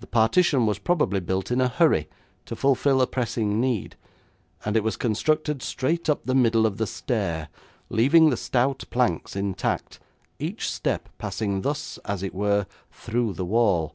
The 0.00 0.06
partition 0.06 0.66
was 0.66 0.78
probably 0.78 1.18
built 1.20 1.50
in 1.50 1.58
a 1.58 1.68
hurry 1.68 2.10
to 2.44 2.54
fulfil 2.54 3.00
a 3.00 3.06
pressing 3.06 3.58
need, 3.58 3.96
and 4.66 4.76
it 4.76 4.84
was 4.84 4.98
constructed 4.98 5.62
straight 5.62 6.10
up 6.10 6.26
the 6.26 6.34
middle 6.34 6.66
of 6.66 6.76
the 6.76 6.86
stair, 6.86 7.48
leaving 7.88 8.28
the 8.28 8.36
stout 8.36 8.84
planks 8.90 9.34
intact, 9.34 9.98
each 10.38 10.70
step 10.70 11.08
passing 11.16 11.62
thus, 11.62 11.98
as 12.04 12.22
it 12.22 12.34
were, 12.34 12.66
through 12.90 13.32
the 13.32 13.46
wall. 13.46 13.94